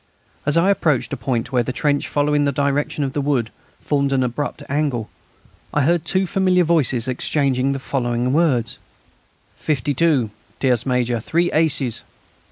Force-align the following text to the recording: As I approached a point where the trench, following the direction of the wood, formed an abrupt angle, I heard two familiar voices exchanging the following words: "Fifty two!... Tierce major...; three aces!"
As 0.47 0.57
I 0.57 0.71
approached 0.71 1.13
a 1.13 1.15
point 1.15 1.51
where 1.51 1.61
the 1.61 1.71
trench, 1.71 2.07
following 2.07 2.43
the 2.45 2.51
direction 2.51 3.03
of 3.03 3.13
the 3.13 3.21
wood, 3.21 3.51
formed 3.79 4.11
an 4.11 4.23
abrupt 4.23 4.63
angle, 4.67 5.11
I 5.75 5.83
heard 5.83 6.05
two 6.05 6.25
familiar 6.25 6.63
voices 6.63 7.07
exchanging 7.07 7.73
the 7.73 7.77
following 7.77 8.33
words: 8.33 8.79
"Fifty 9.57 9.93
two!... 9.93 10.31
Tierce 10.59 10.87
major...; 10.87 11.19
three 11.19 11.51
aces!" 11.51 12.01